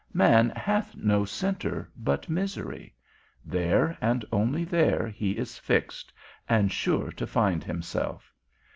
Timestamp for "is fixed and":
5.37-6.71